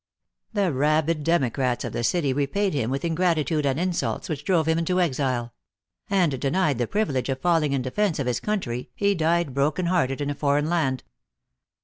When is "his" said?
8.25-8.39